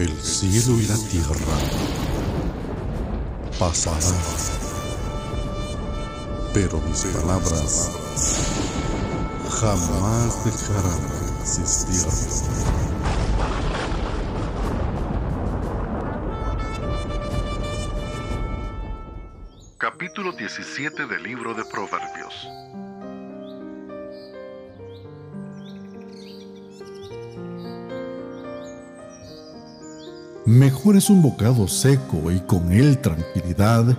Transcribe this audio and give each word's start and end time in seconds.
El 0.00 0.18
cielo 0.18 0.80
y 0.80 0.86
la 0.86 0.96
tierra 0.96 1.36
pasarán, 3.58 4.00
pero 6.54 6.80
mis 6.80 7.04
palabras 7.04 7.90
jamás 9.60 10.42
dejarán 10.46 11.02
de 11.02 11.42
existir. 11.42 12.06
Capítulo 19.76 20.32
17 20.32 21.06
del 21.08 21.22
libro 21.24 21.52
de 21.52 21.62
Proverbios. 21.66 22.48
Mejor 30.46 30.96
es 30.96 31.10
un 31.10 31.20
bocado 31.20 31.68
seco 31.68 32.30
y 32.30 32.40
con 32.40 32.72
él 32.72 32.98
tranquilidad 32.98 33.98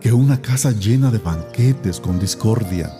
que 0.00 0.12
una 0.12 0.40
casa 0.40 0.70
llena 0.70 1.10
de 1.10 1.18
banquetes 1.18 1.98
con 1.98 2.20
discordia. 2.20 2.90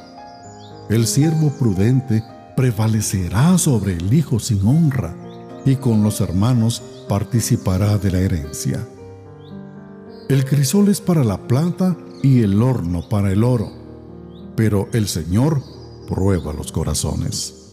El 0.88 1.06
siervo 1.06 1.50
prudente 1.50 2.24
prevalecerá 2.56 3.56
sobre 3.58 3.92
el 3.92 4.12
hijo 4.12 4.40
sin 4.40 4.66
honra 4.66 5.14
y 5.64 5.76
con 5.76 6.02
los 6.02 6.20
hermanos 6.20 6.82
participará 7.08 7.96
de 7.96 8.10
la 8.10 8.18
herencia. 8.18 8.84
El 10.28 10.44
crisol 10.44 10.88
es 10.88 11.00
para 11.00 11.22
la 11.22 11.38
plata 11.38 11.96
y 12.24 12.42
el 12.42 12.60
horno 12.60 13.08
para 13.08 13.30
el 13.30 13.44
oro, 13.44 13.70
pero 14.56 14.88
el 14.92 15.06
Señor 15.06 15.62
prueba 16.08 16.52
los 16.52 16.72
corazones. 16.72 17.72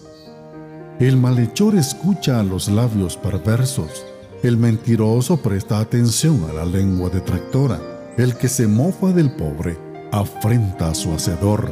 El 1.00 1.18
malhechor 1.18 1.76
escucha 1.76 2.40
a 2.40 2.44
los 2.44 2.70
labios 2.70 3.18
perversos, 3.18 4.06
el 4.44 4.58
mentiroso 4.58 5.38
presta 5.38 5.80
atención 5.80 6.46
a 6.50 6.54
la 6.54 6.66
lengua 6.66 7.10
detractora, 7.10 7.80
el 8.18 8.36
que 8.36 8.48
se 8.48 8.68
mofa 8.68 9.12
del 9.12 9.32
pobre 9.36 9.78
afrenta 10.12 10.90
a 10.90 10.96
su 10.96 11.12
hacedor, 11.12 11.72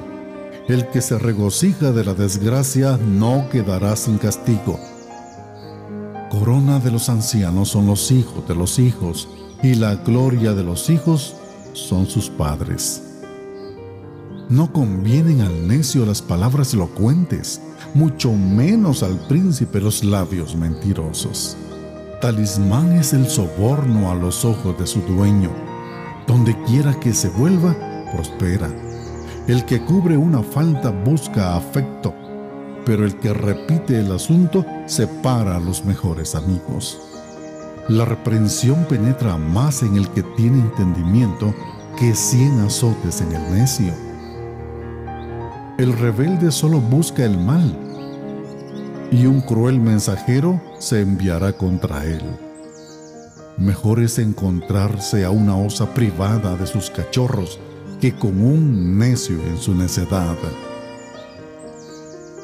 el 0.67 0.87
que 0.89 1.01
se 1.01 1.19
regocija 1.19 1.91
de 1.91 2.03
la 2.03 2.13
desgracia 2.13 2.97
no 2.97 3.47
quedará 3.51 3.95
sin 3.95 4.17
castigo. 4.17 4.79
Corona 6.31 6.79
de 6.79 6.91
los 6.91 7.07
ancianos 7.09 7.69
son 7.69 7.85
los 7.85 8.11
hijos 8.11 8.47
de 8.47 8.55
los 8.55 8.79
hijos, 8.79 9.27
y 9.61 9.75
la 9.75 9.95
gloria 9.95 10.53
de 10.53 10.63
los 10.63 10.89
hijos 10.89 11.35
son 11.73 12.07
sus 12.07 12.29
padres. 12.29 13.01
No 14.49 14.71
convienen 14.71 15.41
al 15.41 15.67
necio 15.67 16.05
las 16.05 16.21
palabras 16.21 16.73
elocuentes, 16.73 17.61
mucho 17.93 18.31
menos 18.33 19.01
al 19.01 19.17
príncipe 19.27 19.79
los 19.79 20.03
labios 20.03 20.55
mentirosos. 20.55 21.57
Talismán 22.25 22.93
es 22.93 23.13
el 23.13 23.27
soborno 23.27 24.09
a 24.09 24.15
los 24.15 24.45
ojos 24.45 24.75
de 24.79 24.87
su 24.87 24.99
dueño. 25.01 25.51
Donde 26.25 26.59
quiera 26.63 26.99
que 26.99 27.13
se 27.13 27.29
vuelva, 27.29 27.75
prospera. 28.11 28.67
El 29.47 29.63
que 29.65 29.79
cubre 29.85 30.17
una 30.17 30.41
falta 30.41 30.89
busca 30.89 31.55
afecto, 31.55 32.15
pero 32.83 33.05
el 33.05 33.15
que 33.17 33.31
repite 33.31 33.99
el 33.99 34.11
asunto 34.11 34.65
separa 34.87 35.57
a 35.57 35.59
los 35.59 35.85
mejores 35.85 36.33
amigos. 36.33 36.99
La 37.89 38.05
reprensión 38.05 38.85
penetra 38.85 39.37
más 39.37 39.83
en 39.83 39.95
el 39.95 40.09
que 40.09 40.23
tiene 40.35 40.61
entendimiento 40.61 41.53
que 41.95 42.15
cien 42.15 42.59
azotes 42.61 43.21
en 43.21 43.33
el 43.33 43.53
necio. 43.53 43.93
El 45.77 45.93
rebelde 45.93 46.51
solo 46.51 46.81
busca 46.81 47.23
el 47.23 47.37
mal, 47.37 47.77
y 49.11 49.25
un 49.25 49.41
cruel 49.41 49.79
mensajero 49.79 50.61
se 50.79 51.01
enviará 51.01 51.53
contra 51.53 52.05
él. 52.05 52.23
Mejor 53.57 54.01
es 54.01 54.19
encontrarse 54.19 55.23
a 55.23 55.31
una 55.31 55.57
osa 55.57 55.93
privada 55.93 56.55
de 56.55 56.67
sus 56.67 56.89
cachorros 56.89 57.59
que 58.01 58.13
con 58.13 58.41
un 58.41 58.97
necio 58.97 59.41
en 59.47 59.57
su 59.57 59.73
necedad. 59.73 60.35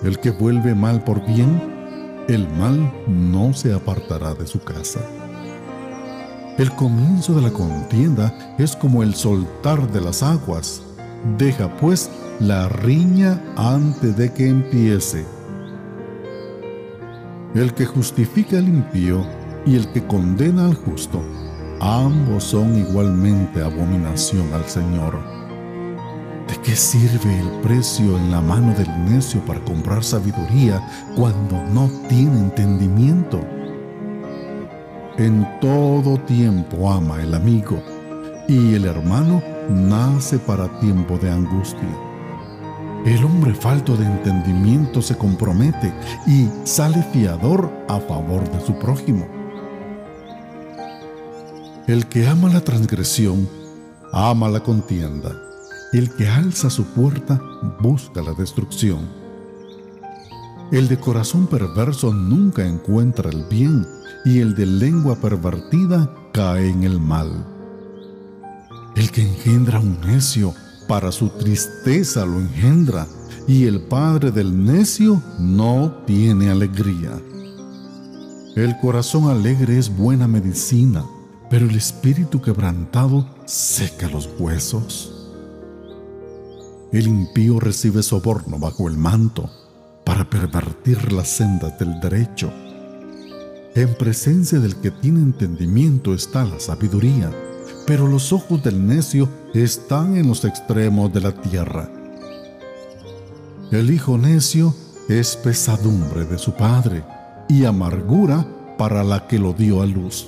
El 0.04 0.20
que 0.20 0.32
vuelve 0.32 0.74
mal 0.74 1.04
por 1.04 1.26
bien, 1.26 2.24
el 2.28 2.48
mal 2.50 2.94
no 3.08 3.54
se 3.54 3.74
apartará 3.74 4.34
de 4.34 4.48
su 4.48 4.62
casa. 4.62 5.02
El 6.58 6.72
comienzo 6.76 7.34
de 7.34 7.42
la 7.42 7.52
contienda 7.52 8.56
es 8.58 8.76
como 8.76 9.04
el 9.04 9.16
soltar 9.16 9.92
de 9.92 10.02
las 10.02 10.24
aguas. 10.24 10.82
Deja 11.38 11.76
pues 11.78 12.10
la 12.40 12.70
riña 12.70 13.42
antes 13.58 14.16
de 14.16 14.32
que 14.32 14.48
empiece. 14.48 15.26
El 17.54 17.74
que 17.74 17.86
justifica 17.86 18.58
al 18.58 18.68
impío 18.70 19.26
y 19.66 19.76
el 19.76 19.92
que 19.92 20.08
condena 20.08 20.68
al 20.68 20.74
justo, 20.74 21.22
ambos 21.82 22.46
son 22.46 22.78
igualmente 22.78 23.62
abominación 23.62 24.54
al 24.54 24.64
Señor. 24.64 25.20
¿De 26.48 26.56
qué 26.64 26.74
sirve 26.78 27.42
el 27.42 27.50
precio 27.62 28.18
en 28.18 28.32
la 28.32 28.40
mano 28.40 28.74
del 28.74 28.88
necio 29.04 29.42
para 29.46 29.60
comprar 29.66 30.02
sabiduría 30.02 30.82
cuando 31.18 31.62
no 31.74 31.90
tiene 32.08 32.40
entendimiento? 32.40 33.42
En 35.18 35.46
todo 35.60 36.18
tiempo 36.20 36.90
ama 36.90 37.22
el 37.22 37.34
amigo, 37.34 37.84
y 38.48 38.76
el 38.76 38.86
hermano 38.86 39.44
nace 39.70 40.40
para 40.40 40.70
tiempo 40.80 41.18
de 41.18 41.30
angustia. 41.30 42.11
El 43.06 43.24
hombre 43.26 43.56
falto 43.56 43.98
de 43.98 44.06
entendimiento 44.06 45.02
se 45.02 45.18
compromete 45.18 45.92
y 46.28 46.48
sale 46.66 47.02
fiador 47.12 47.72
a 47.90 48.00
favor 48.00 48.48
de 48.52 48.64
su 48.64 48.78
prójimo. 48.78 49.28
El 51.88 52.06
que 52.08 52.28
ama 52.28 52.48
la 52.50 52.62
transgresión, 52.62 53.50
ama 54.14 54.50
la 54.50 54.60
contienda. 54.60 55.32
El 55.94 56.14
que 56.16 56.28
alza 56.28 56.70
su 56.70 56.86
puerta, 56.86 57.42
busca 57.82 58.22
la 58.22 58.34
destrucción. 58.34 59.10
El 60.72 60.88
de 60.88 60.98
corazón 60.98 61.48
perverso 61.48 62.14
nunca 62.14 62.66
encuentra 62.66 63.32
el 63.32 63.44
bien 63.46 63.86
y 64.26 64.40
el 64.40 64.54
de 64.54 64.68
lengua 64.68 65.16
pervertida 65.16 66.14
cae 66.34 66.70
en 66.70 66.84
el 66.84 67.00
mal. 67.00 67.46
El 68.96 69.10
que 69.10 69.24
engendra 69.24 69.80
un 69.80 70.00
necio, 70.02 70.54
para 70.92 71.14
su 71.14 71.30
tristeza 71.30 72.26
lo 72.26 72.38
engendra, 72.38 73.08
y 73.48 73.66
el 73.66 73.80
padre 73.80 74.30
del 74.30 74.66
necio 74.66 75.24
no 75.40 76.04
tiene 76.06 76.50
alegría. 76.50 77.18
El 78.58 78.78
corazón 78.82 79.30
alegre 79.30 79.78
es 79.78 79.96
buena 79.96 80.28
medicina, 80.28 81.06
pero 81.50 81.66
el 81.66 81.78
espíritu 81.78 82.42
quebrantado 82.42 83.26
seca 83.46 84.10
los 84.10 84.30
huesos. 84.38 85.30
El 86.92 87.08
impío 87.08 87.62
recibe 87.62 88.04
soborno 88.04 88.60
bajo 88.60 88.90
el 88.90 88.98
manto 88.98 89.50
para 90.04 90.30
pervertir 90.30 91.14
las 91.14 91.30
sendas 91.30 91.80
del 91.80 92.02
derecho 92.02 92.52
en 93.74 93.94
presencia 93.94 94.60
del 94.60 94.76
que 94.76 94.92
tiene 94.92 95.22
entendimiento 95.22 96.14
está 96.14 96.44
la 96.44 96.60
sabiduría, 96.60 97.32
pero 97.86 98.08
los 98.08 98.32
ojos 98.32 98.64
del 98.64 98.86
necio 98.86 99.30
están 99.54 100.16
en 100.16 100.28
los 100.28 100.46
extremos 100.46 101.12
de 101.12 101.22
la 101.22 101.32
tierra. 101.32 101.90
El 103.72 103.90
hijo 103.92 104.18
necio 104.18 104.76
es 105.08 105.36
pesadumbre 105.36 106.26
de 106.26 106.38
su 106.38 106.54
padre 106.54 107.04
y 107.48 107.66
amargura 107.66 108.46
para 108.78 109.04
la 109.04 109.28
que 109.28 109.40
lo 109.40 109.54
dio 109.54 109.82
a 109.82 109.86
luz. 109.86 110.28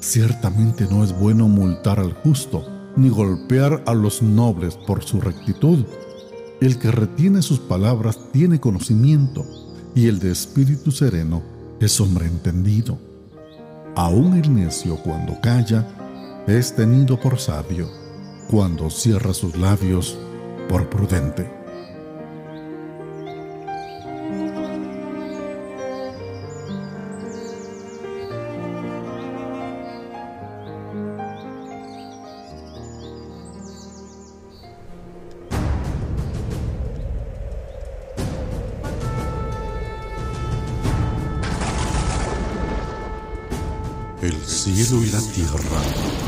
Ciertamente 0.00 0.86
no 0.90 1.02
es 1.02 1.18
bueno 1.18 1.48
multar 1.48 1.98
al 1.98 2.12
justo, 2.12 2.64
ni 2.96 3.08
golpear 3.08 3.82
a 3.86 3.94
los 3.94 4.22
nobles 4.22 4.76
por 4.76 5.04
su 5.04 5.20
rectitud. 5.20 5.84
El 6.60 6.78
que 6.78 6.90
retiene 6.90 7.42
sus 7.42 7.58
palabras 7.58 8.18
tiene 8.32 8.60
conocimiento, 8.60 9.44
y 9.94 10.06
el 10.08 10.18
de 10.18 10.32
espíritu 10.32 10.90
sereno 10.90 11.42
es 11.80 12.00
hombre 12.00 12.26
entendido. 12.26 12.98
Aún 13.96 14.34
el 14.36 14.54
necio 14.54 14.96
cuando 14.96 15.40
calla 15.40 15.86
es 16.48 16.74
tenido 16.74 17.20
por 17.20 17.38
sabio, 17.38 17.90
cuando 18.50 18.88
cierra 18.88 19.34
sus 19.34 19.54
labios 19.56 20.18
por 20.66 20.88
prudente. 20.88 21.50
El 44.22 44.34
cielo 44.46 45.02
y 45.02 45.10
la 45.10 45.20
tierra 45.20 46.27